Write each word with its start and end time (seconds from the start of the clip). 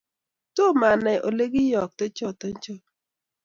tom 0.55 0.77
anai 0.91 1.17
ole 1.27 1.45
kiyoyto 1.53 2.05
choto 2.17 2.47
cho 2.63 2.75